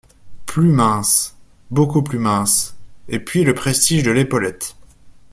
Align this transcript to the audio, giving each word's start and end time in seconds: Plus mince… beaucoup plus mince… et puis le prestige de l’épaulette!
Plus 0.47 0.71
mince… 0.71 1.37
beaucoup 1.69 2.01
plus 2.01 2.17
mince… 2.17 2.75
et 3.07 3.19
puis 3.19 3.43
le 3.43 3.53
prestige 3.53 4.01
de 4.01 4.09
l’épaulette! 4.09 4.75